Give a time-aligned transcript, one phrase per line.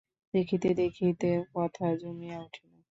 [0.33, 2.69] দেখিতে দেখিতে কথা জমিয়া উঠিল।